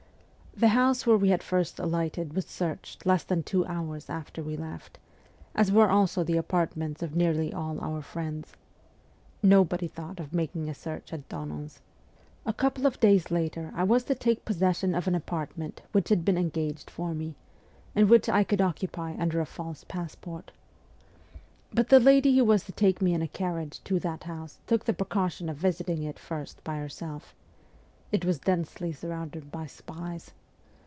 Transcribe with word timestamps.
The 0.53 0.67
house 0.67 1.07
where 1.07 1.15
we 1.17 1.29
had 1.29 1.41
first 1.43 1.77
ah'ghted 1.77 2.33
was 2.33 2.45
searched 2.45 3.05
less 3.05 3.23
than 3.23 3.41
two 3.41 3.65
hours 3.67 4.09
after 4.09 4.43
we 4.43 4.57
left, 4.57 4.99
as 5.55 5.71
were 5.71 5.89
also 5.89 6.25
the 6.25 6.35
apartments 6.35 7.01
of 7.01 7.15
nearly 7.15 7.53
all 7.53 7.79
our 7.79 8.01
friends. 8.01 8.51
Nobody 9.41 9.87
thought 9.87 10.19
of 10.19 10.33
making 10.33 10.67
a 10.67 10.73
search 10.75 11.13
at 11.13 11.27
Donon's. 11.29 11.79
VOL. 12.43 12.51
n. 12.51 12.51
N 12.51 12.51
178 12.51 12.51
MEMOIRS 12.51 12.51
OF 12.51 12.51
A 12.51 12.51
REVOLUTIONIST 12.51 12.51
A 12.51 12.53
couple 12.59 12.85
of 12.85 12.99
days 12.99 13.31
later 13.31 13.71
I 13.73 13.83
was 13.85 14.03
to 14.03 14.13
take 14.13 14.45
possession 14.45 14.93
of 14.93 15.07
an 15.07 15.15
apartment 15.15 15.81
which 15.93 16.09
had 16.09 16.25
been 16.25 16.37
engaged 16.37 16.89
for 16.91 17.13
me, 17.13 17.35
and 17.95 18.09
which 18.09 18.27
I 18.27 18.43
could 18.43 18.61
occupy 18.61 19.13
under 19.17 19.39
a 19.39 19.45
false 19.45 19.85
passport. 19.85 20.51
But 21.73 21.87
the 21.87 22.01
lady 22.01 22.35
who 22.37 22.43
was 22.43 22.65
to 22.65 22.73
take 22.73 23.01
me 23.01 23.13
in 23.13 23.21
a 23.21 23.27
carriage 23.27 23.81
to 23.85 23.99
that 23.99 24.25
house 24.25 24.59
took 24.67 24.83
the 24.83 24.93
precaution 24.93 25.47
of 25.47 25.55
visiting 25.57 26.03
it 26.03 26.19
first 26.19 26.61
by 26.65 26.75
herself. 26.75 27.33
It 28.11 28.25
was 28.25 28.37
densely 28.37 28.91
surrounded 28.91 29.49
by 29.49 29.67
spies. 29.67 30.31